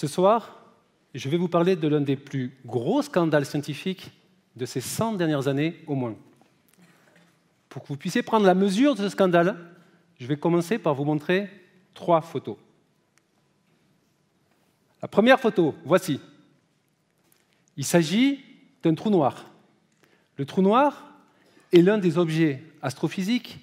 Ce 0.00 0.06
soir, 0.06 0.56
je 1.14 1.28
vais 1.28 1.36
vous 1.36 1.46
parler 1.46 1.76
de 1.76 1.86
l'un 1.86 2.00
des 2.00 2.16
plus 2.16 2.56
gros 2.64 3.02
scandales 3.02 3.44
scientifiques 3.44 4.10
de 4.56 4.64
ces 4.64 4.80
100 4.80 5.16
dernières 5.16 5.46
années 5.46 5.84
au 5.86 5.94
moins. 5.94 6.16
Pour 7.68 7.82
que 7.82 7.88
vous 7.88 7.98
puissiez 7.98 8.22
prendre 8.22 8.46
la 8.46 8.54
mesure 8.54 8.94
de 8.94 9.02
ce 9.02 9.10
scandale, 9.10 9.58
je 10.18 10.26
vais 10.26 10.38
commencer 10.38 10.78
par 10.78 10.94
vous 10.94 11.04
montrer 11.04 11.50
trois 11.92 12.22
photos. 12.22 12.56
La 15.02 15.08
première 15.08 15.38
photo, 15.38 15.74
voici. 15.84 16.18
Il 17.76 17.84
s'agit 17.84 18.42
d'un 18.82 18.94
trou 18.94 19.10
noir. 19.10 19.50
Le 20.38 20.46
trou 20.46 20.62
noir 20.62 21.12
est 21.74 21.82
l'un 21.82 21.98
des 21.98 22.16
objets 22.16 22.62
astrophysiques 22.80 23.58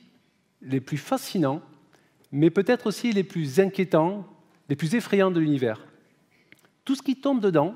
les 0.62 0.82
plus 0.82 1.00
fascinants, 1.00 1.64
mais 2.32 2.52
peut-être 2.52 2.86
aussi 2.86 3.12
les 3.12 3.24
plus 3.24 3.60
inquiétants, 3.60 4.24
les 4.70 4.76
plus 4.76 4.94
effrayants 4.94 5.32
de 5.32 5.40
l'univers. 5.40 5.88
Tout 6.88 6.96
ce 6.96 7.02
qui 7.02 7.18
tombe 7.18 7.42
dedans 7.42 7.76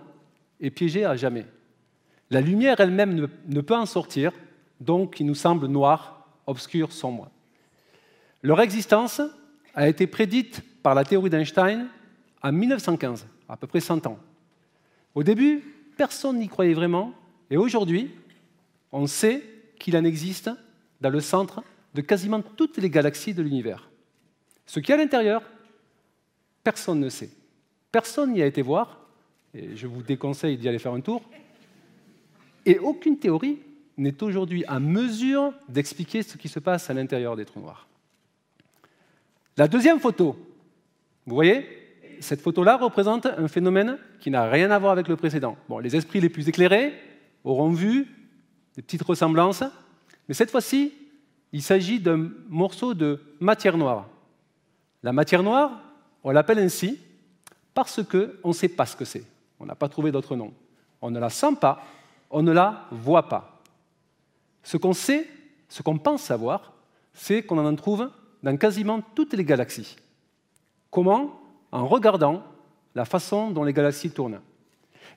est 0.61 0.69
piégé 0.69 1.03
à 1.03 1.17
jamais. 1.17 1.45
La 2.29 2.39
lumière 2.39 2.79
elle-même 2.79 3.27
ne, 3.45 3.59
peut 3.59 3.75
en 3.75 3.85
sortir, 3.85 4.31
donc 4.79 5.19
il 5.19 5.25
nous 5.25 5.35
semble 5.35 5.67
noir, 5.67 6.29
obscur, 6.47 6.93
sombre. 6.93 7.29
Leur 8.41 8.61
existence 8.61 9.21
a 9.75 9.89
été 9.89 10.07
prédite 10.07 10.63
par 10.81 10.95
la 10.95 11.03
théorie 11.03 11.29
d'Einstein 11.29 11.89
en 12.41 12.53
1915, 12.53 13.27
à 13.49 13.57
peu 13.57 13.67
près 13.67 13.81
100 13.81 14.07
ans. 14.07 14.17
Au 15.13 15.23
début, 15.23 15.61
personne 15.97 16.39
n'y 16.39 16.47
croyait 16.47 16.73
vraiment, 16.73 17.13
et 17.49 17.57
aujourd'hui, 17.57 18.11
on 18.93 19.07
sait 19.07 19.43
qu'il 19.77 19.97
en 19.97 20.05
existe 20.05 20.49
dans 21.01 21.09
le 21.09 21.19
centre 21.19 21.61
de 21.95 21.99
quasiment 21.99 22.41
toutes 22.41 22.77
les 22.77 22.89
galaxies 22.89 23.33
de 23.33 23.41
l'univers. 23.41 23.89
Ce 24.65 24.79
qu'il 24.79 24.91
y 24.91 24.93
a 24.93 24.95
à 24.95 25.03
l'intérieur, 25.03 25.43
personne 26.63 27.01
ne 27.01 27.09
sait. 27.09 27.31
Personne 27.91 28.31
n'y 28.31 28.41
a 28.41 28.45
été 28.45 28.61
voir, 28.61 29.00
je 29.53 29.87
vous 29.87 30.01
déconseille 30.01 30.57
d'y 30.57 30.67
aller 30.67 30.79
faire 30.79 30.93
un 30.93 31.01
tour. 31.01 31.21
Et 32.65 32.79
aucune 32.79 33.17
théorie 33.17 33.59
n'est 33.97 34.21
aujourd'hui 34.23 34.63
en 34.67 34.79
mesure 34.79 35.53
d'expliquer 35.67 36.23
ce 36.23 36.37
qui 36.37 36.47
se 36.47 36.59
passe 36.59 36.89
à 36.89 36.93
l'intérieur 36.93 37.35
des 37.35 37.45
trous 37.45 37.59
noirs. 37.59 37.87
La 39.57 39.67
deuxième 39.67 39.99
photo, 39.99 40.35
vous 41.25 41.35
voyez, 41.35 41.65
cette 42.19 42.41
photo-là 42.41 42.77
représente 42.77 43.25
un 43.25 43.47
phénomène 43.47 43.97
qui 44.19 44.31
n'a 44.31 44.49
rien 44.49 44.71
à 44.71 44.79
voir 44.79 44.91
avec 44.91 45.07
le 45.07 45.15
précédent. 45.15 45.57
Les 45.81 45.95
esprits 45.95 46.21
les 46.21 46.29
plus 46.29 46.47
éclairés 46.47 46.93
auront 47.43 47.71
vu 47.71 48.07
des 48.75 48.81
petites 48.81 49.03
ressemblances, 49.03 49.63
mais 50.27 50.33
cette 50.33 50.51
fois-ci, 50.51 50.93
il 51.51 51.61
s'agit 51.61 51.99
d'un 51.99 52.29
morceau 52.47 52.93
de 52.93 53.19
matière 53.39 53.77
noire. 53.77 54.07
La 55.03 55.11
matière 55.11 55.43
noire, 55.43 55.81
on 56.23 56.31
l'appelle 56.31 56.59
ainsi 56.59 56.99
parce 57.73 58.01
qu'on 58.03 58.49
ne 58.49 58.53
sait 58.53 58.69
pas 58.69 58.85
ce 58.85 58.95
que 58.95 59.05
c'est. 59.05 59.25
On 59.61 59.65
n'a 59.65 59.75
pas 59.75 59.89
trouvé 59.89 60.11
d'autre 60.11 60.35
nom. 60.35 60.53
On 61.01 61.11
ne 61.11 61.19
la 61.19 61.29
sent 61.29 61.55
pas, 61.61 61.83
on 62.31 62.41
ne 62.41 62.51
la 62.51 62.87
voit 62.91 63.29
pas. 63.29 63.61
Ce 64.63 64.75
qu'on 64.75 64.93
sait, 64.93 65.27
ce 65.69 65.83
qu'on 65.83 65.99
pense 65.99 66.23
savoir, 66.23 66.73
c'est 67.13 67.43
qu'on 67.43 67.63
en 67.63 67.75
trouve 67.75 68.09
dans 68.41 68.57
quasiment 68.57 69.01
toutes 69.13 69.33
les 69.33 69.45
galaxies. 69.45 69.97
Comment? 70.89 71.39
En 71.71 71.87
regardant 71.87 72.43
la 72.95 73.05
façon 73.05 73.51
dont 73.51 73.63
les 73.63 73.71
galaxies 73.71 74.11
tournent. 74.11 74.41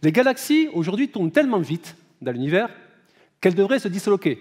Les 0.02 0.12
galaxies, 0.12 0.68
aujourd'hui, 0.74 1.08
tournent 1.08 1.32
tellement 1.32 1.58
vite 1.58 1.96
dans 2.20 2.30
l'univers 2.30 2.68
qu'elles 3.40 3.54
devraient 3.54 3.78
se 3.78 3.88
disloquer. 3.88 4.38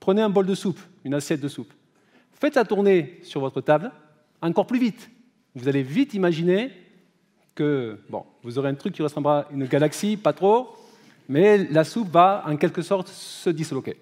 Prenez 0.00 0.20
un 0.20 0.30
bol 0.30 0.46
de 0.46 0.54
soupe, 0.54 0.80
une 1.02 1.14
assiette 1.14 1.40
de 1.40 1.48
soupe. 1.48 1.72
Faites-la 2.32 2.64
tourner 2.64 3.20
sur 3.22 3.40
votre 3.40 3.62
table 3.62 3.90
encore 4.42 4.66
plus 4.66 4.78
vite. 4.78 5.10
Vous 5.54 5.66
allez 5.66 5.82
vite 5.82 6.12
imaginer 6.12 6.70
que 7.54 7.98
bon, 8.08 8.24
vous 8.42 8.58
aurez 8.58 8.68
un 8.68 8.74
truc 8.74 8.94
qui 8.94 9.02
ressemblera 9.02 9.40
à 9.40 9.52
une 9.52 9.66
galaxie, 9.66 10.16
pas 10.16 10.32
trop, 10.32 10.74
mais 11.28 11.58
la 11.70 11.84
soupe 11.84 12.10
va 12.10 12.44
en 12.46 12.56
quelque 12.56 12.82
sorte 12.82 13.08
se 13.08 13.50
disloquer. 13.50 13.96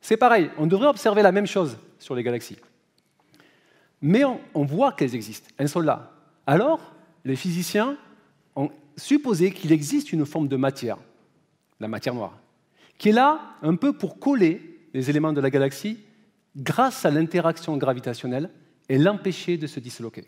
C'est 0.00 0.16
pareil, 0.16 0.50
on 0.58 0.66
devrait 0.66 0.88
observer 0.88 1.22
la 1.22 1.32
même 1.32 1.46
chose 1.46 1.76
sur 1.98 2.14
les 2.14 2.22
galaxies. 2.22 2.58
Mais 4.00 4.24
on, 4.24 4.40
on 4.54 4.64
voit 4.64 4.92
qu'elles 4.92 5.14
existent, 5.14 5.48
elles 5.56 5.68
sont 5.68 5.80
là. 5.80 6.12
Alors, 6.46 6.80
les 7.24 7.36
physiciens 7.36 7.96
ont 8.54 8.70
supposé 8.96 9.50
qu'il 9.50 9.72
existe 9.72 10.12
une 10.12 10.24
forme 10.24 10.48
de 10.48 10.56
matière, 10.56 10.98
la 11.80 11.88
matière 11.88 12.14
noire, 12.14 12.38
qui 12.96 13.10
est 13.10 13.12
là 13.12 13.40
un 13.62 13.74
peu 13.74 13.92
pour 13.92 14.18
coller 14.18 14.88
les 14.94 15.10
éléments 15.10 15.32
de 15.32 15.40
la 15.40 15.50
galaxie 15.50 15.98
grâce 16.56 17.04
à 17.04 17.10
l'interaction 17.10 17.76
gravitationnelle 17.76 18.50
et 18.88 18.98
l'empêcher 18.98 19.56
de 19.56 19.66
se 19.66 19.80
disloquer. 19.80 20.24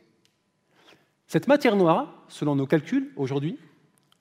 Cette 1.30 1.46
matière 1.46 1.76
noire, 1.76 2.24
selon 2.26 2.56
nos 2.56 2.66
calculs 2.66 3.12
aujourd'hui, 3.14 3.56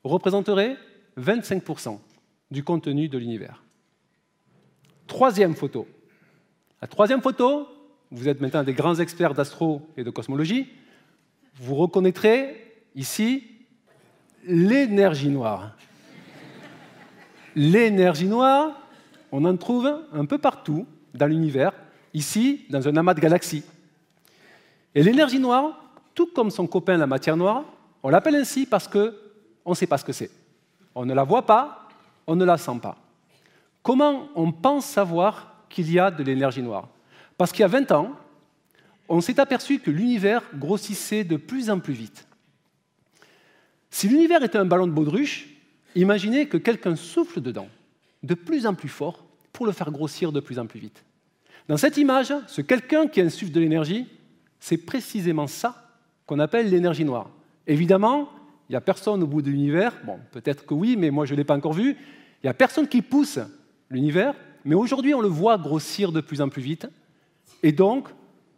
représenterait 0.04 0.78
25% 1.20 1.98
du 2.52 2.64
contenu 2.64 3.10
de 3.10 3.18
l'univers. 3.18 3.64
Troisième 5.08 5.56
photo. 5.56 5.88
La 6.84 6.88
troisième 6.88 7.24
photo, 7.24 7.68
vous 8.12 8.30
êtes 8.30 8.42
maintenant 8.42 8.62
des 8.62 8.76
grands 8.76 8.94
experts 8.94 9.34
d'astro 9.34 9.90
et 9.98 10.04
de 10.04 10.12
cosmologie, 10.12 10.70
vous 11.56 11.74
reconnaîtrez 11.74 12.76
ici 12.94 13.44
l'énergie 14.46 15.30
noire. 15.30 15.76
L'énergie 17.56 18.28
noire, 18.28 18.88
on 19.32 19.46
en 19.46 19.58
trouve 19.58 19.92
un 20.14 20.26
peu 20.26 20.38
partout 20.38 20.86
dans 21.16 21.26
l'univers, 21.26 21.74
ici, 22.14 22.68
dans 22.70 22.88
un 22.88 22.96
amas 22.98 23.16
de 23.16 23.20
galaxies. 23.20 23.64
Et 24.94 25.02
l'énergie 25.02 25.40
noire, 25.40 25.89
tout 26.14 26.28
comme 26.28 26.52
son 26.52 26.68
copain 26.68 26.98
la 26.98 27.08
matière 27.08 27.38
noire, 27.38 27.64
on 28.04 28.10
l'appelle 28.10 28.36
ainsi 28.36 28.66
parce 28.66 28.88
qu'on 28.88 29.12
ne 29.66 29.74
sait 29.74 29.88
pas 29.88 29.98
ce 29.98 30.06
que 30.06 30.14
c'est. 30.14 30.32
On 30.96 31.06
ne 31.06 31.14
la 31.14 31.24
voit 31.24 31.46
pas, 31.46 31.88
on 32.28 32.36
ne 32.36 32.46
la 32.46 32.58
sent 32.58 32.80
pas. 32.82 32.98
Comment 33.84 34.30
on 34.36 34.52
pense 34.52 34.86
savoir 34.86 35.66
qu'il 35.70 35.92
y 35.92 36.00
a 36.00 36.12
de 36.12 36.24
l'énergie 36.24 36.62
noire? 36.62 36.88
Parce 37.38 37.52
qu'il 37.52 37.62
y 37.62 37.66
a 37.66 37.68
20 37.68 37.92
ans, 37.92 38.12
on 39.08 39.22
s'est 39.22 39.40
aperçu 39.40 39.80
que 39.80 39.90
l'univers 39.90 40.44
grossissait 40.54 41.24
de 41.24 41.38
plus 41.38 41.70
en 41.70 41.80
plus 41.80 41.94
vite. 41.94 42.28
Si 43.90 44.08
l'univers 44.08 44.44
était 44.44 44.58
un 44.58 44.66
ballon 44.66 44.88
de 44.88 44.92
baudruche, 44.92 45.50
imaginez 45.96 46.48
que 46.48 46.58
quelqu'un 46.58 46.96
souffle 46.96 47.42
dedans, 47.42 47.68
de 48.22 48.36
plus 48.36 48.68
en 48.68 48.76
plus 48.76 48.90
fort, 48.90 49.26
pour 49.52 49.66
le 49.66 49.72
faire 49.72 49.92
grossir 49.92 50.32
de 50.32 50.40
plus 50.40 50.60
en 50.60 50.68
plus 50.68 50.80
vite. 50.80 51.04
Dans 51.68 51.78
cette 51.78 51.98
image, 51.98 52.34
ce 52.48 52.62
quelqu'un 52.62 53.08
qui 53.08 53.22
insuffle 53.22 53.52
de 53.52 53.60
l'énergie, 53.60 54.08
c'est 54.60 54.78
précisément 54.78 55.48
ça 55.48 55.89
qu'on 56.30 56.38
appelle 56.38 56.70
l'énergie 56.70 57.06
noire. 57.06 57.32
Évidemment, 57.66 58.30
il 58.70 58.74
n'y 58.74 58.76
a 58.76 58.82
personne 58.82 59.24
au 59.24 59.26
bout 59.26 59.42
de 59.42 59.50
l'univers, 59.50 59.96
bon, 60.06 60.20
peut-être 60.32 60.64
que 60.64 60.76
oui, 60.76 60.96
mais 60.96 61.10
moi 61.10 61.26
je 61.26 61.34
ne 61.34 61.38
l'ai 61.38 61.44
pas 61.44 61.56
encore 61.56 61.74
vu, 61.74 61.94
il 61.94 62.46
n'y 62.46 62.50
a 62.52 62.54
personne 62.54 62.88
qui 62.88 63.02
pousse 63.02 63.40
l'univers, 63.90 64.36
mais 64.64 64.76
aujourd'hui 64.76 65.16
on 65.16 65.22
le 65.22 65.28
voit 65.28 65.58
grossir 65.58 66.12
de 66.12 66.22
plus 66.22 66.40
en 66.40 66.50
plus 66.50 66.62
vite, 66.62 66.88
et 67.64 67.72
donc 67.72 68.10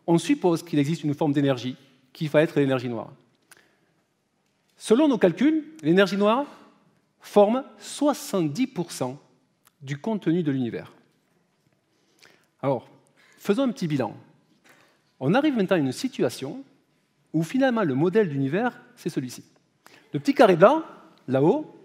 on 0.05 0.17
suppose 0.17 0.63
qu'il 0.63 0.79
existe 0.79 1.05
une 1.05 1.13
forme 1.13 1.31
d'énergie 1.31 1.77
qui 2.11 2.27
va 2.27 2.41
être 2.41 2.59
l'énergie 2.59 2.89
noire. 2.89 3.13
Selon 4.75 5.07
nos 5.07 5.17
calculs, 5.17 5.63
l'énergie 5.81 6.17
noire 6.17 6.47
forme 7.21 7.63
70% 7.81 9.15
du 9.81 9.97
contenu 9.97 10.43
de 10.43 10.51
l'univers. 10.51 10.91
Alors, 12.61 12.89
faisons 13.37 13.63
un 13.63 13.71
petit 13.71 13.87
bilan. 13.87 14.13
On 15.21 15.33
arrive 15.33 15.55
maintenant 15.55 15.77
à 15.77 15.79
une 15.79 15.93
situation 15.93 16.65
où 17.33 17.43
finalement 17.43 17.83
le 17.83 17.95
modèle 17.95 18.29
d'univers, 18.29 18.79
c'est 18.95 19.09
celui-ci. 19.09 19.43
Le 20.13 20.19
petit 20.19 20.33
carré 20.33 20.55
blanc, 20.55 20.83
là-haut, 21.27 21.75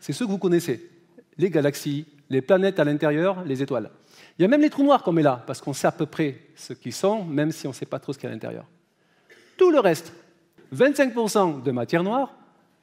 c'est 0.00 0.12
ce 0.12 0.24
que 0.24 0.28
vous 0.28 0.38
connaissez. 0.38 0.90
Les 1.38 1.50
galaxies, 1.50 2.06
les 2.30 2.40
planètes 2.40 2.78
à 2.78 2.84
l'intérieur, 2.84 3.44
les 3.44 3.62
étoiles. 3.62 3.90
Il 4.38 4.42
y 4.42 4.44
a 4.44 4.48
même 4.48 4.60
les 4.60 4.70
trous 4.70 4.82
noirs 4.82 5.02
qu'on 5.02 5.12
met 5.12 5.22
là, 5.22 5.42
parce 5.46 5.60
qu'on 5.60 5.72
sait 5.72 5.86
à 5.86 5.92
peu 5.92 6.06
près 6.06 6.40
ce 6.54 6.72
qu'ils 6.72 6.92
sont, 6.92 7.24
même 7.24 7.52
si 7.52 7.66
on 7.66 7.70
ne 7.70 7.74
sait 7.74 7.86
pas 7.86 7.98
trop 7.98 8.12
ce 8.12 8.18
qu'il 8.18 8.26
y 8.26 8.28
a 8.28 8.30
à 8.30 8.34
l'intérieur. 8.34 8.66
Tout 9.56 9.70
le 9.70 9.80
reste, 9.80 10.12
25% 10.74 11.62
de 11.62 11.70
matière 11.70 12.02
noire, 12.02 12.34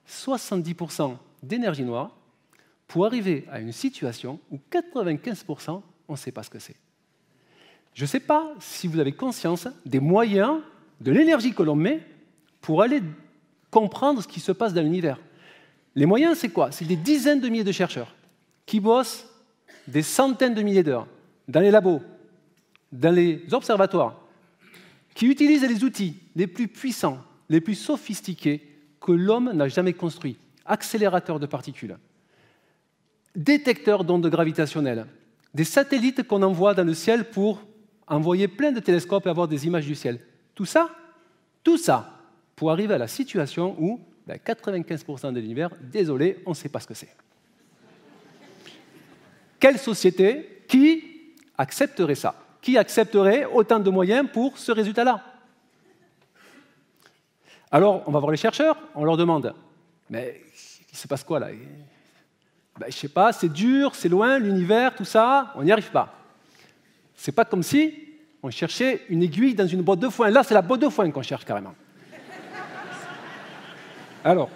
70% 0.08 1.18
d'énergie 1.44 1.84
noire, 1.84 2.16
pour 2.88 3.06
arriver 3.06 3.46
à 3.50 3.60
une 3.60 3.72
situation 3.72 4.40
où 4.52 4.60
95%, 4.72 5.82
on 6.08 6.14
ne 6.14 6.18
sait 6.18 6.32
pas 6.32 6.44
ce 6.44 6.50
que 6.50 6.60
c'est. 6.60 6.76
Je 7.94 8.04
ne 8.04 8.08
sais 8.08 8.20
pas 8.20 8.54
si 8.60 8.88
vous 8.88 9.00
avez 9.00 9.12
conscience 9.12 9.68
des 9.86 10.00
moyens, 10.00 10.60
de 11.00 11.12
l'énergie 11.12 11.54
que 11.54 11.64
l'on 11.64 11.76
met 11.76 12.02
pour 12.62 12.82
aller 12.82 13.02
comprendre 13.70 14.22
ce 14.22 14.28
qui 14.28 14.40
se 14.40 14.52
passe 14.52 14.74
dans 14.74 14.82
l'univers. 14.82 15.20
Les 15.96 16.06
moyens, 16.06 16.38
c'est 16.38 16.50
quoi? 16.50 16.72
C'est 16.72 16.86
des 16.86 16.96
dizaines 16.96 17.42
de 17.42 17.50
milliers 17.50 17.64
de 17.64 17.72
chercheurs 17.72 18.16
qui 18.66 18.80
bossent 18.80 19.28
des 19.88 20.04
centaines 20.04 20.54
de 20.54 20.62
milliers 20.62 20.84
d'heures 20.84 21.08
dans 21.48 21.60
les 21.60 21.72
labos, 21.72 22.02
dans 22.92 23.14
les 23.14 23.44
observatoires, 23.52 24.22
qui 25.16 25.26
utilisent 25.26 25.68
les 25.68 25.84
outils 25.84 26.16
les 26.36 26.48
plus 26.48 26.68
puissants, 26.68 27.20
les 27.50 27.60
plus 27.60 27.76
sophistiqués 27.76 28.68
que 29.00 29.12
l'homme 29.12 29.52
n'a 29.54 29.68
jamais 29.68 29.94
construits. 29.94 30.38
Accélérateurs 30.66 31.40
de 31.40 31.48
particules, 31.48 31.98
détecteurs 33.36 34.04
d'ondes 34.04 34.28
gravitationnelles, 34.28 35.08
des 35.54 35.64
satellites 35.64 36.24
qu'on 36.24 36.44
envoie 36.44 36.74
dans 36.74 36.86
le 36.86 36.94
ciel 36.94 37.30
pour 37.30 37.62
envoyer 38.08 38.48
plein 38.48 38.72
de 38.72 38.80
télescopes 38.80 39.26
et 39.26 39.30
avoir 39.30 39.48
des 39.48 39.66
images 39.66 39.88
du 39.88 39.96
ciel. 39.96 40.20
Tout 40.56 40.66
ça, 40.66 40.90
tout 41.64 41.78
ça, 41.78 42.21
pour 42.56 42.72
arriver 42.72 42.94
à 42.94 42.98
la 42.98 43.08
situation 43.08 43.76
où 43.80 44.00
95% 44.30 45.22
ben, 45.22 45.32
de 45.34 45.40
l'univers, 45.40 45.70
désolé, 45.82 46.42
on 46.46 46.52
ne 46.52 46.56
sait 46.56 46.70
pas 46.70 46.80
ce 46.80 46.88
que 46.88 46.94
c'est. 46.94 47.14
Quelle 49.60 49.78
société 49.78 50.64
qui 50.68 51.04
accepterait 51.58 52.16
ça? 52.16 52.36
Qui 52.62 52.78
accepterait 52.78 53.46
autant 53.46 53.80
de 53.80 53.90
moyens 53.90 54.28
pour 54.32 54.58
ce 54.58 54.72
résultat-là? 54.72 55.24
Alors, 57.72 58.04
on 58.06 58.12
va 58.12 58.20
voir 58.20 58.32
les 58.32 58.38
chercheurs, 58.38 58.78
on 58.96 59.06
leur 59.06 59.18
demande, 59.18 59.54
mais 60.10 60.42
il 60.92 60.98
se 60.98 61.08
passe 61.08 61.24
quoi 61.24 61.40
là? 61.40 61.48
Ben, 61.48 61.58
Je 62.82 62.86
ne 62.88 62.92
sais 62.92 63.08
pas, 63.08 63.32
c'est 63.32 63.50
dur, 63.50 63.96
c'est 63.96 64.10
loin, 64.10 64.40
l'univers, 64.40 64.96
tout 64.96 65.06
ça, 65.06 65.54
on 65.56 65.64
n'y 65.64 65.72
arrive 65.72 65.92
pas. 65.92 66.14
C'est 67.16 67.32
pas 67.32 67.46
comme 67.46 67.64
si 67.64 67.94
on 68.44 68.50
cherchait 68.50 69.06
une 69.10 69.22
aiguille 69.22 69.54
dans 69.54 69.68
une 69.68 69.84
boîte 69.84 70.00
de 70.00 70.10
foin. 70.10 70.30
Là, 70.32 70.44
c'est 70.44 70.56
la 70.56 70.62
boîte 70.62 70.82
de 70.82 70.90
foin 70.90 71.10
qu'on 71.12 71.22
cherche 71.22 71.46
carrément. 71.46 71.76
Alors, 74.24 74.50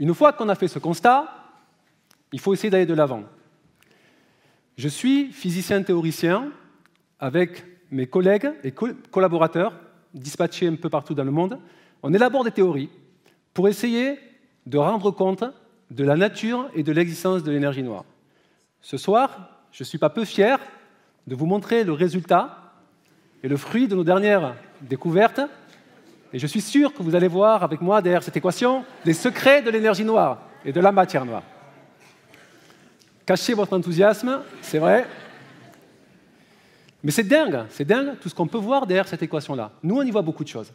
une 0.00 0.12
fois 0.12 0.32
qu'on 0.32 0.48
a 0.48 0.56
fait 0.56 0.66
ce 0.66 0.80
constat, 0.80 1.32
il 2.32 2.40
faut 2.40 2.52
essayer 2.52 2.70
d'aller 2.70 2.86
de 2.86 2.94
l'avant. 2.94 3.22
Je 4.76 4.88
suis 4.88 5.32
physicien 5.32 5.82
théoricien 5.82 6.50
avec 7.20 7.64
mes 7.92 8.06
collègues 8.06 8.50
et 8.64 8.72
collaborateurs 8.72 9.78
dispatchés 10.12 10.66
un 10.66 10.74
peu 10.74 10.90
partout 10.90 11.14
dans 11.14 11.24
le 11.24 11.30
monde. 11.30 11.60
On 12.02 12.12
élabore 12.12 12.42
des 12.42 12.50
théories 12.50 12.90
pour 13.54 13.68
essayer 13.68 14.18
de 14.66 14.78
rendre 14.78 15.12
compte 15.12 15.44
de 15.92 16.04
la 16.04 16.16
nature 16.16 16.68
et 16.74 16.82
de 16.82 16.92
l'existence 16.92 17.44
de 17.44 17.52
l'énergie 17.52 17.82
noire. 17.82 18.04
Ce 18.80 18.96
soir, 18.96 19.50
je 19.70 19.82
ne 19.82 19.86
suis 19.86 19.98
pas 19.98 20.10
peu 20.10 20.24
fier 20.24 20.58
de 21.28 21.34
vous 21.36 21.46
montrer 21.46 21.84
le 21.84 21.92
résultat 21.92 22.69
et 23.42 23.48
le 23.48 23.56
fruit 23.56 23.88
de 23.88 23.94
nos 23.94 24.04
dernières 24.04 24.54
découvertes. 24.80 25.40
Et 26.32 26.38
je 26.38 26.46
suis 26.46 26.60
sûr 26.60 26.94
que 26.94 27.02
vous 27.02 27.14
allez 27.14 27.28
voir 27.28 27.62
avec 27.62 27.80
moi 27.80 28.02
derrière 28.02 28.22
cette 28.22 28.36
équation 28.36 28.84
les 29.04 29.14
secrets 29.14 29.62
de 29.62 29.70
l'énergie 29.70 30.04
noire 30.04 30.42
et 30.64 30.72
de 30.72 30.80
la 30.80 30.92
matière 30.92 31.24
noire. 31.24 31.42
Cachez 33.26 33.54
votre 33.54 33.76
enthousiasme, 33.76 34.40
c'est 34.60 34.78
vrai. 34.78 35.06
Mais 37.02 37.10
c'est 37.10 37.24
dingue, 37.24 37.64
c'est 37.70 37.84
dingue 37.84 38.18
tout 38.20 38.28
ce 38.28 38.34
qu'on 38.34 38.46
peut 38.46 38.58
voir 38.58 38.86
derrière 38.86 39.08
cette 39.08 39.22
équation-là. 39.22 39.72
Nous, 39.82 39.96
on 39.96 40.02
y 40.02 40.10
voit 40.10 40.22
beaucoup 40.22 40.44
de 40.44 40.48
choses. 40.48 40.72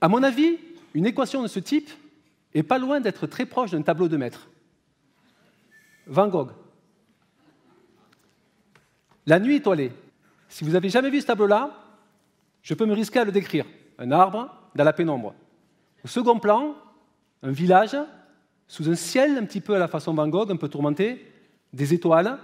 À 0.00 0.08
mon 0.08 0.22
avis, 0.22 0.58
une 0.94 1.06
équation 1.06 1.42
de 1.42 1.48
ce 1.48 1.60
type, 1.60 1.90
est 2.54 2.62
pas 2.62 2.78
loin 2.78 3.00
d'être 3.00 3.26
très 3.26 3.46
proche 3.46 3.70
d'un 3.70 3.82
tableau 3.82 4.08
de 4.08 4.16
maître. 4.16 4.48
Van 6.06 6.26
Gogh. 6.28 6.50
La 9.26 9.38
nuit 9.38 9.56
étoilée. 9.56 9.92
Si 10.50 10.64
vous 10.64 10.72
n'avez 10.72 10.88
jamais 10.88 11.10
vu 11.10 11.20
ce 11.20 11.26
tableau-là, 11.26 11.70
je 12.60 12.74
peux 12.74 12.84
me 12.84 12.92
risquer 12.92 13.20
à 13.20 13.24
le 13.24 13.30
décrire. 13.30 13.64
Un 13.98 14.10
arbre 14.10 14.52
dans 14.74 14.84
la 14.84 14.92
pénombre. 14.92 15.32
Au 16.04 16.08
second 16.08 16.40
plan, 16.40 16.74
un 17.42 17.52
village 17.52 17.96
sous 18.66 18.90
un 18.90 18.96
ciel 18.96 19.38
un 19.38 19.44
petit 19.44 19.60
peu 19.60 19.76
à 19.76 19.78
la 19.78 19.86
façon 19.86 20.12
Van 20.12 20.28
Gogh, 20.28 20.50
un 20.50 20.56
peu 20.56 20.68
tourmenté, 20.68 21.24
des 21.72 21.94
étoiles 21.94 22.36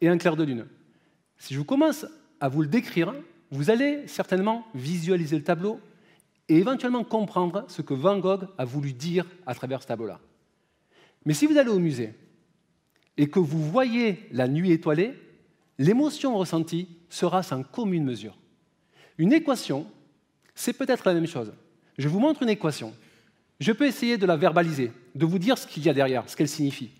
et 0.00 0.08
un 0.08 0.16
clair 0.16 0.36
de 0.36 0.44
lune. 0.44 0.66
Si 1.36 1.52
je 1.54 1.60
commence 1.60 2.06
à 2.40 2.48
vous 2.48 2.62
le 2.62 2.68
décrire, 2.68 3.12
vous 3.50 3.70
allez 3.70 4.08
certainement 4.08 4.64
visualiser 4.74 5.36
le 5.36 5.44
tableau 5.44 5.80
et 6.48 6.56
éventuellement 6.56 7.04
comprendre 7.04 7.64
ce 7.68 7.82
que 7.82 7.94
Van 7.94 8.18
Gogh 8.18 8.48
a 8.56 8.64
voulu 8.64 8.94
dire 8.94 9.26
à 9.46 9.54
travers 9.54 9.82
ce 9.82 9.88
tableau-là. 9.88 10.18
Mais 11.26 11.34
si 11.34 11.46
vous 11.46 11.58
allez 11.58 11.70
au 11.70 11.78
musée 11.78 12.14
et 13.18 13.28
que 13.28 13.38
vous 13.38 13.62
voyez 13.62 14.26
la 14.32 14.48
nuit 14.48 14.72
étoilée, 14.72 15.14
l'émotion 15.80 16.36
ressentie 16.36 16.86
sera 17.08 17.42
sans 17.42 17.62
commune 17.62 18.04
mesure. 18.04 18.36
Une 19.16 19.32
équation, 19.32 19.86
c'est 20.54 20.74
peut-être 20.74 21.06
la 21.06 21.14
même 21.14 21.26
chose. 21.26 21.52
Je 21.96 22.06
vous 22.06 22.20
montre 22.20 22.42
une 22.42 22.50
équation. 22.50 22.92
Je 23.58 23.72
peux 23.72 23.86
essayer 23.86 24.18
de 24.18 24.26
la 24.26 24.36
verbaliser, 24.36 24.92
de 25.14 25.26
vous 25.26 25.38
dire 25.38 25.56
ce 25.56 25.66
qu'il 25.66 25.82
y 25.82 25.88
a 25.88 25.94
derrière, 25.94 26.28
ce 26.28 26.36
qu'elle 26.36 26.48
signifie. 26.48 26.90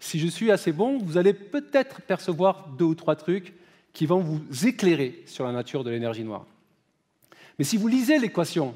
Si 0.00 0.18
je 0.18 0.26
suis 0.26 0.50
assez 0.50 0.72
bon, 0.72 0.98
vous 0.98 1.18
allez 1.18 1.34
peut-être 1.34 2.00
percevoir 2.00 2.68
deux 2.78 2.86
ou 2.86 2.94
trois 2.94 3.14
trucs 3.14 3.52
qui 3.92 4.06
vont 4.06 4.20
vous 4.20 4.66
éclairer 4.66 5.22
sur 5.26 5.44
la 5.44 5.52
nature 5.52 5.84
de 5.84 5.90
l'énergie 5.90 6.24
noire. 6.24 6.46
Mais 7.58 7.64
si 7.64 7.76
vous 7.76 7.88
lisez 7.88 8.18
l'équation 8.18 8.74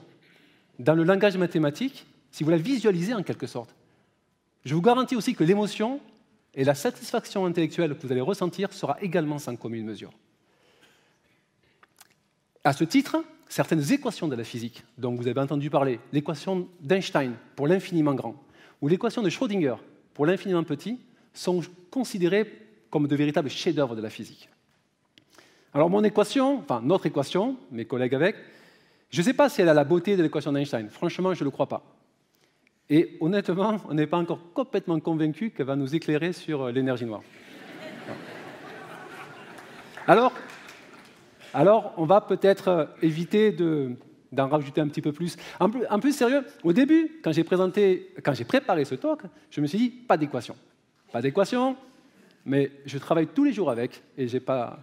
dans 0.79 0.94
le 0.94 1.05
langage 1.05 1.39
mathématique, 1.39 2.06
si 2.31 2.44
vous 2.44 2.51
la 2.51 2.59
visualisez 2.59 3.15
en 3.15 3.23
quelque 3.23 3.47
sorte, 3.47 3.75
je 4.67 4.75
vous 4.75 4.83
garantis 4.83 5.17
aussi 5.17 5.35
que 5.35 5.44
l'émotion 5.44 6.01
et 6.58 6.64
la 6.64 6.75
satisfaction 6.75 7.46
intellectuelle 7.46 7.96
que 7.96 8.05
vous 8.05 8.10
allez 8.10 8.20
ressentir 8.20 8.72
sera 8.72 9.00
également 9.00 9.38
sans 9.38 9.55
commune 9.55 9.87
mesure. 9.87 10.10
À 12.64 12.72
ce 12.72 12.82
titre, 12.82 13.25
certaines 13.49 13.93
équations 13.93 14.26
de 14.26 14.34
la 14.34 14.43
physique 14.43 14.82
dont 14.99 15.14
vous 15.14 15.28
avez 15.28 15.40
entendu 15.40 15.70
parler, 15.70 16.00
l'équation 16.12 16.66
d'Einstein 16.81 17.34
pour 17.55 17.69
l'infiniment 17.69 18.12
grand, 18.12 18.34
ou 18.82 18.88
l'équation 18.88 19.22
de 19.22 19.31
Schrödinger 19.31 19.76
pour 20.14 20.26
l'infiniment 20.26 20.64
petit, 20.64 20.99
sont 21.32 21.62
considérées 21.93 22.52
comme 22.90 23.06
de 23.06 23.14
véritables 23.14 23.49
chefs-d'œuvre 23.49 23.94
de 23.94 24.02
la 24.02 24.10
physique. 24.10 24.49
Alors 25.72 25.88
mon 25.88 26.02
équation, 26.02 26.58
enfin 26.58 26.81
notre 26.82 27.06
équation, 27.06 27.56
mes 27.70 27.84
collègues 27.84 28.16
avec, 28.16 28.34
je 29.10 29.20
ne 29.20 29.25
sais 29.25 29.32
pas 29.32 29.49
si 29.49 29.62
elle 29.62 29.69
a 29.69 29.75
la 29.75 29.84
beauté 29.84 30.16
de 30.16 30.25
l'équation 30.25 30.50
d'Einstein. 30.50 30.90
Franchement, 30.90 31.34
je 31.34 31.40
ne 31.40 31.44
le 31.44 31.52
crois 31.52 31.69
pas. 31.69 31.84
Et 32.90 33.17
honnêtement, 33.20 33.76
on 33.88 33.94
n'est 33.94 34.06
pas 34.06 34.17
encore 34.17 34.52
complètement 34.55 34.99
convaincu 34.99 35.50
qu'elle 35.50 35.67
va 35.67 35.76
nous 35.76 35.94
éclairer 35.94 36.32
sur 36.32 36.62
euh, 36.62 36.73
l'énergie 36.73 37.05
noire. 37.05 37.23
Alors, 40.06 40.32
alors, 41.52 41.93
on 41.99 42.06
va 42.06 42.23
peut-être 42.23 42.69
euh, 42.69 42.85
éviter 43.02 43.55
d'en 44.32 44.49
rajouter 44.49 44.81
un 44.81 44.88
petit 44.88 45.02
peu 45.02 45.12
plus. 45.12 45.37
En, 45.61 45.69
plus. 45.69 46.12
sérieux, 46.12 46.44
au 46.64 46.73
début, 46.73 47.20
quand 47.23 47.32
j'ai 47.32 47.44
présenté, 47.44 48.14
quand 48.23 48.32
j'ai 48.32 48.44
préparé 48.44 48.87
ce 48.87 48.94
talk, 48.94 49.20
je 49.50 49.61
me 49.61 49.67
suis 49.67 49.79
dit 49.79 49.91
pas 49.91 50.17
d'équation, 50.17 50.56
pas 51.12 51.20
d'équation, 51.20 51.76
mais 52.46 52.70
je 52.87 52.96
travaille 52.96 53.26
tous 53.26 53.44
les 53.44 53.52
jours 53.52 53.70
avec 53.70 54.02
et 54.17 54.29
je 54.29 54.34
n'ai 54.34 54.41
pas 54.41 54.79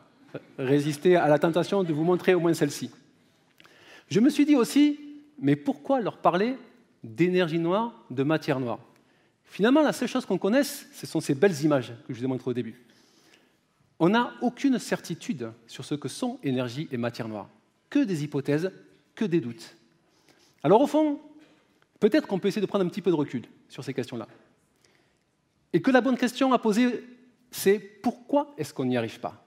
résisté 0.60 1.16
à 1.16 1.28
la 1.28 1.40
tentation 1.40 1.84
de 1.84 1.92
vous 1.92 2.04
montrer 2.04 2.36
au 2.36 2.40
moins 2.40 2.54
celle-ci. 2.54 2.92
Je 4.10 4.20
me 4.20 4.30
suis 4.30 4.46
dit 4.46 4.56
aussi, 4.56 5.00
mais 5.40 5.56
pourquoi 5.56 6.02
leur 6.02 6.18
parler 6.18 6.56
d'énergie 7.06 7.60
noire, 7.60 7.94
de 8.10 8.24
matière 8.24 8.60
noire 8.60 8.80
Finalement, 9.46 9.82
la 9.82 9.94
seule 9.94 10.10
chose 10.10 10.26
qu'on 10.26 10.38
connaisse, 10.38 10.88
ce 10.92 11.06
sont 11.06 11.22
ces 11.22 11.36
belles 11.36 11.64
images 11.64 11.94
que 12.06 12.14
je 12.14 12.20
vous 12.20 12.26
ai 12.26 12.28
montrées 12.28 12.52
au 12.52 12.54
début. 12.54 12.82
On 14.00 14.10
n'a 14.10 14.34
aucune 14.42 14.80
certitude 14.80 15.50
sur 15.68 15.86
ce 15.86 15.96
que 15.96 16.10
sont 16.10 16.40
énergie 16.44 16.90
et 16.92 16.98
matière 16.98 17.30
noire, 17.30 17.48
que 17.90 18.00
des 18.00 18.24
hypothèses, 18.24 18.72
que 19.14 19.24
des 19.24 19.40
doutes. 19.40 19.78
Alors 20.62 20.82
au 20.82 20.88
fond, 20.88 21.22
peut-être 22.02 22.28
qu'on 22.28 22.40
peut 22.40 22.50
essayer 22.50 22.62
de 22.62 22.66
prendre 22.66 22.84
un 22.84 22.90
petit 22.90 23.02
peu 23.02 23.12
de 23.12 23.16
recul 23.16 23.44
sur 23.70 23.84
ces 23.84 23.94
questions-là. 23.94 24.28
Et 25.72 25.82
que 25.82 25.92
la 25.92 26.02
bonne 26.02 26.18
question 26.18 26.52
à 26.52 26.60
poser, 26.60 27.06
c'est 27.52 27.80
pourquoi 27.80 28.54
est-ce 28.58 28.74
qu'on 28.74 28.86
n'y 28.86 28.98
arrive 28.98 29.22
pas, 29.22 29.46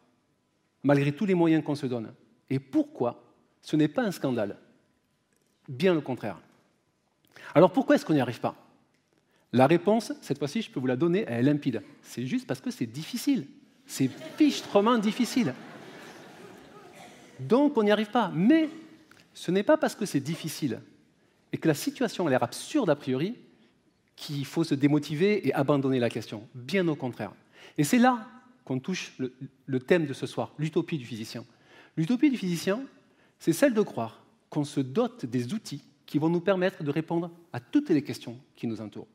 malgré 0.82 1.12
tous 1.12 1.26
les 1.26 1.34
moyens 1.34 1.62
qu'on 1.62 1.74
se 1.74 1.86
donne? 1.86 2.14
Et 2.48 2.58
pourquoi 2.58 3.22
ce 3.60 3.76
n'est 3.76 3.88
pas 3.88 4.04
un 4.04 4.12
scandale? 4.12 4.56
Bien 5.68 5.92
le 5.92 6.00
contraire. 6.00 6.40
Alors 7.54 7.72
pourquoi 7.72 7.96
est-ce 7.96 8.04
qu'on 8.04 8.14
n'y 8.14 8.20
arrive 8.20 8.40
pas? 8.40 8.54
La 9.52 9.66
réponse, 9.66 10.12
cette 10.20 10.38
fois-ci, 10.38 10.62
je 10.62 10.70
peux 10.70 10.80
vous 10.80 10.86
la 10.86 10.96
donner, 10.96 11.24
elle 11.26 11.40
est 11.40 11.50
limpide. 11.50 11.82
C'est 12.02 12.26
juste 12.26 12.46
parce 12.46 12.60
que 12.60 12.70
c'est 12.70 12.86
difficile. 12.86 13.46
C'est 13.86 14.10
fichtrement 14.36 14.98
difficile. 14.98 15.54
Donc 17.40 17.76
on 17.76 17.82
n'y 17.82 17.90
arrive 17.90 18.10
pas. 18.10 18.30
Mais 18.34 18.68
ce 19.32 19.50
n'est 19.50 19.62
pas 19.62 19.76
parce 19.76 19.94
que 19.94 20.04
c'est 20.04 20.20
difficile 20.20 20.80
et 21.52 21.56
que 21.56 21.68
la 21.68 21.74
situation 21.74 22.26
a 22.26 22.30
l'air 22.30 22.42
absurde 22.42 22.90
a 22.90 22.96
priori 22.96 23.36
qu'il 24.16 24.44
faut 24.44 24.64
se 24.64 24.74
démotiver 24.74 25.46
et 25.46 25.54
abandonner 25.54 25.98
la 25.98 26.10
question. 26.10 26.46
Bien 26.54 26.86
au 26.88 26.96
contraire. 26.96 27.32
Et 27.78 27.84
c'est 27.84 27.98
là 27.98 28.26
qu'on 28.64 28.80
touche 28.80 29.14
le, 29.18 29.32
le, 29.64 29.80
thème 29.80 30.04
de 30.04 30.12
ce 30.12 30.26
soir, 30.26 30.52
l'utopie 30.58 30.98
du 30.98 31.06
physicien. 31.06 31.44
L'utopie 31.96 32.30
du 32.30 32.36
physicien, 32.36 32.82
c'est 33.38 33.54
celle 33.54 33.72
de 33.72 33.80
croire 33.80 34.22
qu'on 34.50 34.64
se 34.64 34.80
dote 34.80 35.24
des 35.24 35.54
outils 35.54 35.84
qui 36.08 36.18
vont 36.18 36.30
nous 36.30 36.40
permettre 36.40 36.82
de 36.82 36.90
répondre 36.90 37.30
à 37.52 37.60
toutes 37.60 37.90
les 37.90 38.02
questions 38.02 38.38
qui 38.56 38.66
nous 38.66 38.80
entourent. 38.80 39.06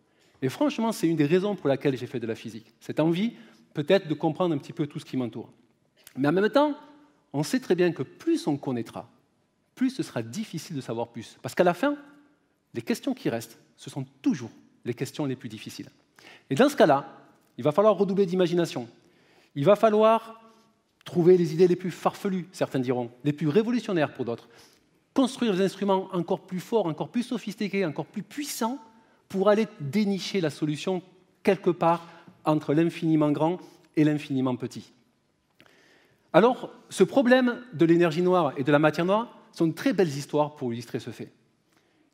Et 0.43 0.47
franchement, 0.47 0.91
c'est 0.91 1.07
une 1.07 1.15
des 1.15 1.25
raisons 1.25 1.55
pour 1.55 1.67
laquelle 1.67 1.97
j'ai 1.97 2.05
fait 2.05 2.19
de 2.19 2.27
la 2.27 2.35
physique. 2.35 2.71
Cette 2.79 2.99
envie, 2.99 3.33
peut-être, 3.73 4.07
de 4.07 4.13
comprendre 4.13 4.53
un 4.53 4.59
petit 4.59 4.73
peu 4.73 4.85
tout 4.85 4.99
ce 4.99 5.05
qui 5.05 5.17
m'entoure. 5.17 5.51
Mais 6.15 6.27
en 6.27 6.31
même 6.31 6.49
temps, 6.49 6.77
on 7.33 7.41
sait 7.41 7.59
très 7.59 7.73
bien 7.73 7.91
que 7.91 8.03
plus 8.03 8.45
on 8.45 8.57
connaîtra, 8.57 9.09
plus 9.73 9.89
ce 9.89 10.03
sera 10.03 10.21
difficile 10.21 10.75
de 10.75 10.81
savoir 10.81 11.07
plus. 11.07 11.39
Parce 11.41 11.55
qu'à 11.55 11.63
la 11.63 11.73
fin, 11.73 11.97
les 12.75 12.83
questions 12.83 13.15
qui 13.15 13.27
restent, 13.27 13.57
ce 13.75 13.89
sont 13.89 14.05
toujours 14.21 14.51
les 14.85 14.93
questions 14.93 15.25
les 15.25 15.35
plus 15.35 15.49
difficiles. 15.49 15.89
Et 16.51 16.55
dans 16.55 16.69
ce 16.69 16.75
cas-là, 16.75 17.07
il 17.57 17.63
va 17.63 17.71
falloir 17.71 17.97
redoubler 17.97 18.27
d'imagination. 18.27 18.87
Il 19.55 19.65
va 19.65 19.75
falloir 19.75 20.41
trouver 21.05 21.37
les 21.37 21.55
idées 21.55 21.67
les 21.67 21.75
plus 21.75 21.89
farfelues, 21.89 22.47
certains 22.51 22.79
diront, 22.79 23.09
les 23.23 23.33
plus 23.33 23.47
révolutionnaires 23.47 24.13
pour 24.13 24.25
d'autres, 24.25 24.47
construire 25.13 25.53
des 25.55 25.61
instruments 25.61 26.09
encore 26.13 26.41
plus 26.41 26.59
forts, 26.59 26.87
encore 26.87 27.09
plus 27.09 27.23
sophistiqués, 27.23 27.85
encore 27.85 28.05
plus 28.05 28.23
puissants 28.23 28.79
pour 29.29 29.49
aller 29.49 29.67
dénicher 29.79 30.41
la 30.41 30.49
solution 30.49 31.01
quelque 31.43 31.69
part 31.69 32.07
entre 32.45 32.73
l'infiniment 32.73 33.31
grand 33.31 33.59
et 33.95 34.03
l'infiniment 34.03 34.55
petit. 34.55 34.91
Alors, 36.33 36.71
ce 36.89 37.03
problème 37.03 37.61
de 37.73 37.85
l'énergie 37.85 38.21
noire 38.21 38.53
et 38.57 38.63
de 38.63 38.71
la 38.71 38.79
matière 38.79 39.05
noire 39.05 39.37
sont 39.51 39.67
de 39.67 39.73
très 39.73 39.93
belles 39.93 40.07
histoires 40.07 40.55
pour 40.55 40.73
illustrer 40.73 40.99
ce 40.99 41.11
fait. 41.11 41.31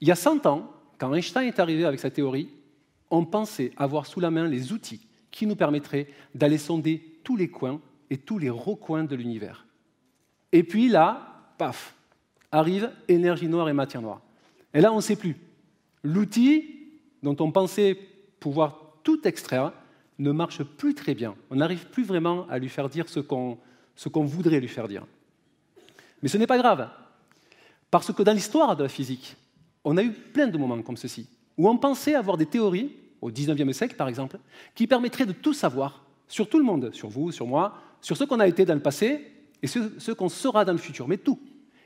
Il 0.01 0.07
y 0.07 0.11
a 0.11 0.15
100 0.15 0.45
ans, 0.45 0.71
quand 0.97 1.13
Einstein 1.13 1.47
est 1.47 1.59
arrivé 1.59 1.85
avec 1.85 1.99
sa 1.99 2.09
théorie, 2.09 2.49
on 3.09 3.25
pensait 3.25 3.71
avoir 3.77 4.05
sous 4.05 4.19
la 4.19 4.29
main 4.29 4.47
les 4.47 4.73
outils 4.73 5.07
qui 5.31 5.47
nous 5.47 5.55
permettraient 5.55 6.07
d'aller 6.35 6.57
sonder 6.57 7.19
tous 7.23 7.37
les 7.37 7.49
coins 7.49 7.79
et 8.09 8.17
tous 8.17 8.37
les 8.37 8.49
recoins 8.49 9.03
de 9.03 9.15
l'univers. 9.15 9.65
Et 10.51 10.63
puis 10.63 10.89
là, 10.89 11.53
paf, 11.57 11.95
arrive 12.51 12.91
énergie 13.07 13.47
noire 13.47 13.69
et 13.69 13.73
matière 13.73 14.01
noire. 14.01 14.21
Et 14.73 14.81
là, 14.81 14.91
on 14.91 14.97
ne 14.97 15.01
sait 15.01 15.15
plus. 15.15 15.35
L'outil 16.03 16.65
dont 17.23 17.35
on 17.39 17.51
pensait 17.51 17.97
pouvoir 18.39 18.93
tout 19.03 19.27
extraire 19.27 19.73
ne 20.17 20.31
marche 20.31 20.63
plus 20.63 20.93
très 20.93 21.15
bien. 21.15 21.35
On 21.49 21.55
n'arrive 21.55 21.87
plus 21.87 22.03
vraiment 22.03 22.47
à 22.49 22.59
lui 22.59 22.69
faire 22.69 22.89
dire 22.89 23.07
ce 23.09 23.19
qu'on 23.19 23.57
voudrait 24.25 24.59
lui 24.59 24.67
faire 24.67 24.87
dire. 24.87 25.05
Mais 26.21 26.29
ce 26.29 26.37
n'est 26.37 26.47
pas 26.47 26.57
grave, 26.57 26.89
parce 27.91 28.13
que 28.13 28.23
dans 28.23 28.33
l'histoire 28.33 28.75
de 28.75 28.83
la 28.83 28.89
physique, 28.89 29.35
on 29.83 29.97
a 29.97 30.03
eu 30.03 30.11
plein 30.11 30.47
de 30.47 30.57
moments 30.57 30.81
comme 30.81 30.97
ceci, 30.97 31.27
où 31.57 31.69
on 31.69 31.77
pensait 31.77 32.15
avoir 32.15 32.37
des 32.37 32.45
théories, 32.45 32.91
au 33.21 33.31
XIXe 33.31 33.75
siècle 33.75 33.95
par 33.95 34.07
exemple, 34.07 34.37
qui 34.75 34.87
permettraient 34.87 35.25
de 35.25 35.31
tout 35.31 35.53
savoir 35.53 36.03
sur 36.27 36.47
tout 36.49 36.59
le 36.59 36.65
monde, 36.65 36.93
sur 36.93 37.09
vous, 37.09 37.31
sur 37.31 37.47
moi, 37.47 37.75
sur 38.01 38.15
ce 38.15 38.23
qu'on 38.23 38.39
a 38.39 38.47
été 38.47 38.65
dans 38.65 38.75
le 38.75 38.81
passé 38.81 39.25
et 39.61 39.67
ce, 39.67 40.11
qu'on 40.11 40.29
sera 40.29 40.63
dans 40.63 40.71
le 40.71 40.77
futur, 40.77 41.07
mais 41.07 41.17
tout. 41.17 41.39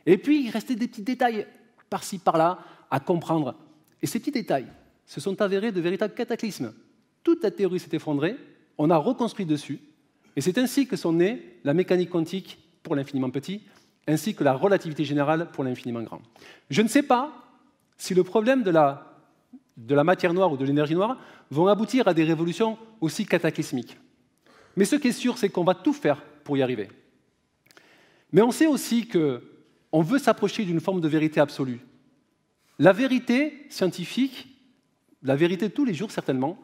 Et 0.06 0.18
puis 0.18 0.46
il 0.46 0.50
restait 0.50 0.76
des 0.76 0.88
petits 0.88 1.02
détails 1.02 1.48
par-ci, 1.90 2.18
par-là 2.18 2.60
à 2.90 3.00
comprendre. 3.00 3.56
Et 4.02 4.08
ces 4.08 4.20
petits 4.20 4.32
détails 4.32 4.68
se 5.06 5.20
sont 5.20 5.42
avérés 5.42 5.72
de 5.72 5.82
véritables 5.82 6.14
cataclysmes. 6.14 6.74
Toute 7.24 7.44
la 7.44 7.52
théorie 7.52 7.80
s'est 7.80 7.96
effondrée, 7.96 8.36
on 8.78 8.90
a 8.90 8.98
reconstruit 8.98 9.46
dessus, 9.46 9.80
et 10.36 10.42
c'est 10.42 10.58
ainsi 10.58 10.88
que 10.88 10.96
sont 10.96 11.14
nées 11.14 11.58
la 11.64 11.74
mécanique 11.74 12.10
quantique 12.10 12.60
pour 12.82 12.96
l'infiniment 12.96 13.30
petit, 13.30 13.62
ainsi 14.08 14.36
que 14.36 14.44
la 14.44 14.54
relativité 14.54 15.06
générale 15.06 15.50
pour 15.52 15.64
l'infiniment 15.64 16.02
grand. 16.02 16.22
Je 16.70 16.82
ne 16.82 16.88
sais 16.88 17.04
pas 17.04 17.32
si 17.98 18.14
le 18.14 18.24
problème 18.24 18.64
de 18.64 18.72
la, 18.72 20.04
matière 20.04 20.34
noire 20.34 20.52
ou 20.52 20.58
de 20.58 20.66
l'énergie 20.66 20.96
noire 20.96 21.18
vont 21.50 21.68
aboutir 21.68 22.08
à 22.08 22.14
des 22.14 22.24
révolutions 22.24 22.78
aussi 23.00 23.26
cataclysmiques. 23.26 23.98
Mais 24.76 24.86
ce 24.86 24.96
qui 24.96 25.10
est 25.10 25.14
sûr, 25.14 25.38
c'est 25.38 25.50
qu'on 25.50 25.64
va 25.64 25.76
tout 25.76 25.94
faire 25.94 26.22
pour 26.44 26.58
y 26.58 26.62
arriver. 26.62 26.90
Mais 28.32 28.42
on 28.42 28.52
sait 28.52 28.68
aussi 28.68 29.08
qu'on 29.94 30.02
veut 30.02 30.18
s'approcher 30.18 30.66
d'une 30.66 30.80
forme 30.80 31.02
de 31.02 31.08
vérité 31.08 31.40
absolue. 31.40 31.80
La 32.80 32.94
vérité 32.94 33.68
scientifique, 33.70 34.48
la 35.22 35.36
vérité 35.36 35.70
de 35.70 35.74
tous 35.74 35.86
les 35.86 35.94
jours 35.94 36.10
certainement, 36.10 36.58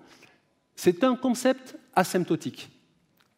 c'est 0.76 1.04
un 1.04 1.16
concept 1.16 1.78
asymptotique. 1.94 2.72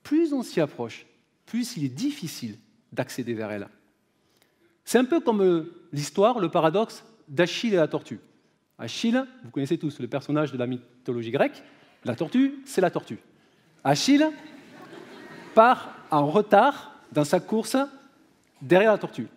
Plus 0.02 0.32
on 0.32 0.44
s'y 0.44 0.62
approche, 0.62 1.06
plus 1.46 1.76
il 1.76 1.84
est 1.84 1.90
difficile 1.90 2.58
d'accéder 2.94 3.34
vers 3.34 3.52
elle. 3.52 3.68
C'est 4.86 4.98
un 4.98 5.04
peu 5.04 5.20
comme 5.20 5.42
euh, 5.42 5.74
l'histoire, 5.92 6.40
le 6.40 6.48
paradoxe 6.48 7.04
d'Achille 7.28 7.74
et 7.74 7.78
la 7.78 7.90
tortue. 7.90 8.22
Achille, 8.80 9.22
vous 9.44 9.52
connaissez 9.52 9.78
tous 9.78 10.00
le 10.00 10.08
personnage 10.08 10.54
de 10.54 10.58
la 10.58 10.68
mythologie 10.68 11.32
grecque, 11.32 11.62
la 12.06 12.16
tortue, 12.16 12.60
c'est 12.64 12.80
la 12.80 12.92
tortue. 12.92 13.20
Achille 13.84 14.26
part 15.54 15.94
en 16.12 16.28
retard 16.28 16.96
dans 17.12 17.26
sa 17.26 17.42
course 17.42 17.76
derrière 18.62 18.94
la 18.94 18.98
tortue. 18.98 19.28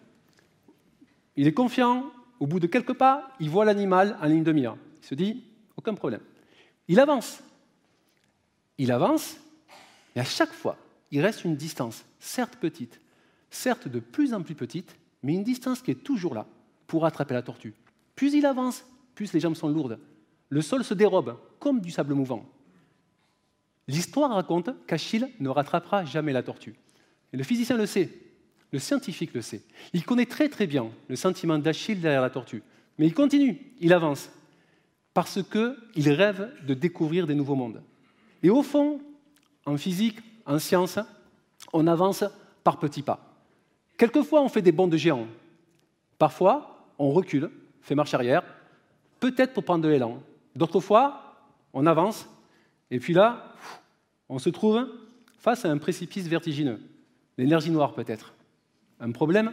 Il 1.36 1.46
est 1.46 1.52
confiant, 1.52 2.10
au 2.40 2.46
bout 2.46 2.60
de 2.60 2.66
quelques 2.66 2.94
pas, 2.94 3.32
il 3.40 3.50
voit 3.50 3.64
l'animal 3.64 4.18
en 4.20 4.26
ligne 4.26 4.44
de 4.44 4.52
mire. 4.52 4.76
Il 5.02 5.06
se 5.06 5.14
dit, 5.14 5.44
aucun 5.76 5.94
problème. 5.94 6.20
Il 6.88 7.00
avance. 7.00 7.42
Il 8.78 8.92
avance, 8.92 9.36
et 10.16 10.20
à 10.20 10.24
chaque 10.24 10.52
fois, 10.52 10.76
il 11.10 11.20
reste 11.20 11.44
une 11.44 11.56
distance, 11.56 12.04
certes 12.18 12.56
petite, 12.56 13.00
certes 13.50 13.88
de 13.88 14.00
plus 14.00 14.34
en 14.34 14.42
plus 14.42 14.54
petite, 14.54 14.96
mais 15.22 15.34
une 15.34 15.44
distance 15.44 15.80
qui 15.80 15.90
est 15.90 16.02
toujours 16.02 16.34
là 16.34 16.46
pour 16.86 17.06
attraper 17.06 17.34
la 17.34 17.42
tortue. 17.42 17.74
Plus 18.16 18.34
il 18.34 18.46
avance, 18.46 18.84
plus 19.14 19.32
les 19.32 19.40
jambes 19.40 19.54
sont 19.54 19.68
lourdes. 19.68 19.98
Le 20.48 20.60
sol 20.60 20.84
se 20.84 20.94
dérobe, 20.94 21.38
comme 21.58 21.80
du 21.80 21.90
sable 21.90 22.14
mouvant. 22.14 22.44
L'histoire 23.86 24.30
raconte 24.30 24.70
qu'Achille 24.86 25.28
ne 25.40 25.48
rattrapera 25.48 26.04
jamais 26.04 26.32
la 26.32 26.42
tortue. 26.42 26.74
Et 27.32 27.36
le 27.36 27.44
physicien 27.44 27.76
le 27.76 27.86
sait, 27.86 28.10
le 28.74 28.80
scientifique 28.80 29.32
le 29.34 29.40
sait. 29.40 29.62
Il 29.92 30.04
connaît 30.04 30.26
très 30.26 30.48
très 30.48 30.66
bien 30.66 30.90
le 31.06 31.14
sentiment 31.14 31.56
d'Achille 31.58 32.00
derrière 32.00 32.20
la 32.20 32.28
tortue. 32.28 32.60
Mais 32.98 33.06
il 33.06 33.14
continue, 33.14 33.72
il 33.78 33.92
avance, 33.92 34.32
parce 35.14 35.38
qu'il 35.44 36.10
rêve 36.10 36.50
de 36.66 36.74
découvrir 36.74 37.28
des 37.28 37.36
nouveaux 37.36 37.54
mondes. 37.54 37.80
Et 38.42 38.50
au 38.50 38.64
fond, 38.64 39.00
en 39.64 39.76
physique, 39.76 40.18
en 40.44 40.58
science, 40.58 40.98
on 41.72 41.86
avance 41.86 42.24
par 42.64 42.80
petits 42.80 43.02
pas. 43.02 43.32
Quelquefois, 43.96 44.42
on 44.42 44.48
fait 44.48 44.60
des 44.60 44.72
bonds 44.72 44.88
de 44.88 44.96
géant. 44.96 45.28
Parfois, 46.18 46.88
on 46.98 47.12
recule, 47.12 47.50
fait 47.80 47.94
marche 47.94 48.12
arrière, 48.14 48.42
peut-être 49.20 49.52
pour 49.52 49.62
prendre 49.62 49.84
de 49.84 49.88
l'élan. 49.88 50.20
D'autres 50.56 50.80
fois, 50.80 51.36
on 51.72 51.86
avance, 51.86 52.28
et 52.90 52.98
puis 52.98 53.14
là, 53.14 53.54
on 54.28 54.40
se 54.40 54.50
trouve 54.50 54.88
face 55.38 55.64
à 55.64 55.70
un 55.70 55.78
précipice 55.78 56.26
vertigineux. 56.26 56.80
L'énergie 57.38 57.70
noire, 57.70 57.94
peut-être. 57.94 58.34
Un 59.00 59.12
problème 59.12 59.52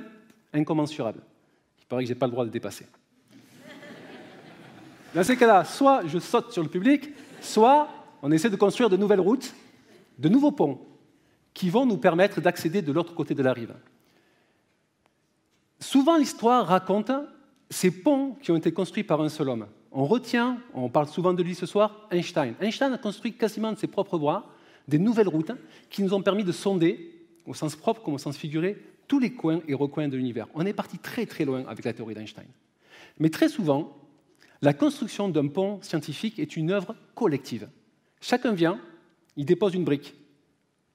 incommensurable. 0.53 1.21
Il 1.79 1.85
paraît 1.87 2.03
que 2.03 2.07
je 2.07 2.13
n'ai 2.13 2.19
pas 2.19 2.27
le 2.27 2.31
droit 2.31 2.43
de 2.43 2.49
le 2.49 2.53
dépasser. 2.53 2.87
Dans 5.13 5.23
ces 5.23 5.35
cas-là, 5.35 5.65
soit 5.65 6.07
je 6.07 6.19
saute 6.19 6.51
sur 6.51 6.63
le 6.63 6.69
public, 6.69 7.09
soit 7.41 7.89
on 8.21 8.31
essaie 8.31 8.49
de 8.49 8.55
construire 8.55 8.89
de 8.89 8.97
nouvelles 8.97 9.19
routes, 9.19 9.53
de 10.17 10.29
nouveaux 10.29 10.51
ponts, 10.51 10.79
qui 11.53 11.69
vont 11.69 11.85
nous 11.85 11.97
permettre 11.97 12.39
d'accéder 12.39 12.81
de 12.81 12.91
l'autre 12.91 13.13
côté 13.13 13.35
de 13.35 13.43
la 13.43 13.51
rive. 13.51 13.73
Souvent, 15.79 16.17
l'histoire 16.17 16.67
raconte 16.67 17.11
ces 17.69 17.91
ponts 17.91 18.37
qui 18.41 18.51
ont 18.51 18.55
été 18.55 18.71
construits 18.71 19.03
par 19.03 19.21
un 19.21 19.29
seul 19.29 19.49
homme. 19.49 19.67
On 19.91 20.05
retient, 20.05 20.59
on 20.73 20.89
parle 20.89 21.07
souvent 21.07 21.33
de 21.33 21.43
lui 21.43 21.55
ce 21.55 21.65
soir, 21.65 22.07
Einstein. 22.11 22.55
Einstein 22.61 22.93
a 22.93 22.97
construit 22.97 23.33
quasiment 23.33 23.73
de 23.73 23.77
ses 23.77 23.87
propres 23.87 24.17
bras 24.17 24.45
des 24.87 24.99
nouvelles 24.99 25.27
routes 25.27 25.51
qui 25.89 26.03
nous 26.03 26.13
ont 26.13 26.21
permis 26.21 26.43
de 26.43 26.51
sonder, 26.51 27.25
au 27.45 27.53
sens 27.53 27.75
propre 27.75 28.01
comme 28.01 28.13
au 28.13 28.17
sens 28.17 28.37
figuré, 28.37 28.81
tous 29.07 29.19
les 29.19 29.33
coins 29.33 29.61
et 29.67 29.73
recoins 29.73 30.07
de 30.07 30.17
l'univers. 30.17 30.47
On 30.53 30.65
est 30.65 30.73
parti 30.73 30.97
très 30.97 31.25
très 31.25 31.45
loin 31.45 31.63
avec 31.67 31.85
la 31.85 31.93
théorie 31.93 32.15
d'Einstein. 32.15 32.45
Mais 33.19 33.29
très 33.29 33.49
souvent, 33.49 33.95
la 34.61 34.73
construction 34.73 35.29
d'un 35.29 35.47
pont 35.47 35.81
scientifique 35.81 36.39
est 36.39 36.55
une 36.55 36.71
œuvre 36.71 36.95
collective. 37.15 37.67
Chacun 38.19 38.53
vient, 38.53 38.79
il 39.35 39.45
dépose 39.45 39.73
une 39.73 39.83
brique, 39.83 40.15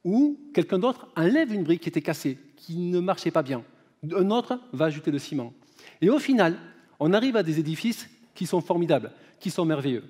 ou 0.04 0.38
quelqu'un 0.54 0.78
d'autre 0.78 1.08
enlève 1.16 1.52
une 1.52 1.64
brique 1.64 1.82
qui 1.82 1.88
était 1.88 2.02
cassée, 2.02 2.38
qui 2.56 2.76
ne 2.76 3.00
marchait 3.00 3.32
pas 3.32 3.42
bien. 3.42 3.64
Un 4.04 4.30
autre 4.30 4.60
va 4.72 4.84
ajouter 4.84 5.10
le 5.10 5.18
ciment. 5.18 5.52
Et 6.00 6.10
au 6.10 6.18
final, 6.18 6.56
on 7.00 7.12
arrive 7.12 7.36
à 7.36 7.42
des 7.42 7.58
édifices 7.58 8.08
qui 8.34 8.46
sont 8.46 8.60
formidables, 8.60 9.10
qui 9.40 9.50
sont 9.50 9.64
merveilleux. 9.64 10.04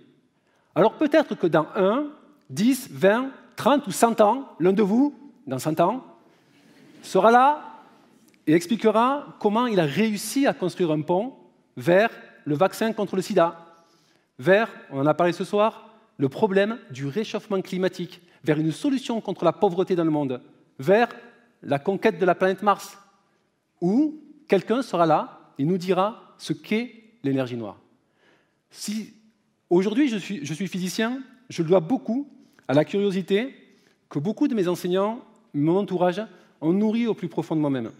Alors 0.75 0.95
peut-être 0.95 1.35
que 1.35 1.47
dans 1.47 1.67
1, 1.75 2.11
10, 2.51 2.91
20, 2.93 3.31
30 3.57 3.87
ou 3.87 3.91
100 3.91 4.21
ans, 4.21 4.49
l'un 4.61 4.75
de 4.75 4.83
vous, 4.83 5.15
dans 5.47 5.59
100 5.59 5.81
ans, 5.81 6.05
sera 7.03 7.31
là 7.31 7.76
et 8.47 8.55
expliquera 8.55 9.37
comment 9.41 9.67
il 9.67 9.81
a 9.81 9.85
réussi 9.85 10.47
à 10.47 10.55
construire 10.55 10.91
un 10.91 11.01
pont 11.01 11.35
vers 11.77 12.11
le 12.45 12.55
vaccin 12.55 12.93
contre 12.93 13.17
le 13.17 13.23
sida, 13.23 13.67
vers, 14.39 14.71
on 14.91 15.01
en 15.01 15.07
a 15.07 15.15
parlé 15.15 15.33
ce 15.33 15.45
soir, 15.45 15.91
le 16.17 16.29
problème 16.29 16.79
du 16.91 17.07
réchauffement 17.07 17.61
climatique, 17.61 18.21
vers 18.45 18.59
une 18.59 18.73
solution 18.73 19.21
contre 19.21 19.45
la 19.45 19.53
pauvreté 19.53 19.97
dans 19.97 20.05
le 20.05 20.11
monde, 20.11 20.41
vers 20.79 21.09
la 21.63 21.79
conquête 21.79 22.19
de 22.19 22.25
la 22.25 22.35
planète 22.35 22.63
Mars, 22.63 22.99
où 23.81 24.21
quelqu'un 24.49 24.83
sera 24.83 25.07
là 25.07 25.53
et 25.59 25.65
nous 25.65 25.79
dira 25.79 26.35
ce 26.39 26.53
qu'est 26.53 26.93
l'énergie 27.23 27.57
noire. 27.57 27.81
Si 28.71 29.15
aujourd'hui 29.69 30.09
je 30.09 30.17
suis, 30.19 30.69
physicien, 30.69 31.21
je 31.49 31.63
dois 31.63 31.81
beaucoup 31.81 32.29
à 32.69 32.75
la 32.75 32.85
curiosité 32.85 33.55
que 34.09 34.19
beaucoup 34.19 34.49
de 34.49 34.55
mes 34.55 34.69
enseignants, 34.69 35.21
mon 35.53 35.77
entourage, 35.77 36.23
ont 36.61 36.73
nourri 36.73 37.07
au 37.07 37.15
plus 37.15 37.29
profond 37.29 37.57
de 37.57 37.61
moi-même. 37.61 37.91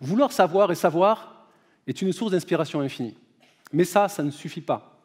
Vouloir 0.00 0.32
savoir 0.32 0.70
et 0.70 0.74
savoir 0.74 1.46
est 1.86 2.02
une 2.02 2.12
source 2.12 2.32
d'inspiration 2.32 2.80
infinie. 2.80 3.16
Mais 3.72 3.84
ça, 3.84 4.08
ça 4.08 4.22
ne 4.22 4.30
suffit 4.30 4.60
pas. 4.60 4.98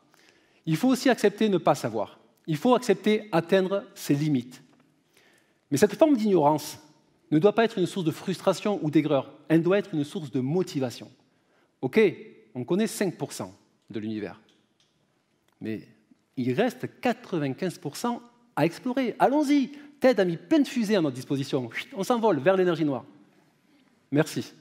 Il 0.66 0.78
faut 0.78 0.90
aussi 0.90 1.10
accepter 1.10 1.50
ne 1.50 1.58
pas 1.58 1.76
savoir. 1.76 2.20
Il 2.48 2.58
faut 2.58 2.76
accepter 2.76 3.28
atteindre 3.32 3.84
ses 3.96 4.16
limites. 4.16 4.62
Mais 5.72 5.78
cette 5.78 5.96
forme 5.96 6.16
d'ignorance 6.16 6.80
ne 7.32 7.40
doit 7.40 7.56
pas 7.56 7.66
être 7.66 7.78
une 7.80 7.86
source 7.86 8.06
de 8.06 8.12
frustration 8.12 8.80
ou 8.84 8.92
d'aigreur. 8.92 9.32
Elle 9.48 9.64
doit 9.64 9.80
être 9.80 9.94
une 9.94 10.04
source 10.04 10.32
de 10.32 10.40
motivation. 10.40 11.10
OK, 11.82 12.00
on 12.54 12.64
connaît 12.64 12.86
5% 12.86 13.50
de 13.90 14.00
l'univers. 14.00 14.40
Mais 15.60 15.82
il 16.38 16.54
reste 16.54 16.88
95% 17.02 18.20
à 18.56 18.66
explorer. 18.66 19.16
Allons-y. 19.20 19.72
TED 20.00 20.20
a 20.20 20.26
mis 20.26 20.38
plein 20.38 20.60
de 20.60 20.68
fusées 20.68 20.96
à 20.96 21.02
notre 21.02 21.16
disposition. 21.16 21.70
On 21.96 22.04
s'envole 22.04 22.40
vers 22.40 22.58
l'énergie 22.58 22.86
noire. 22.86 23.06
Merci. 24.12 24.54